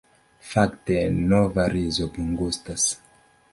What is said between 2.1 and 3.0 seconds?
bongustas.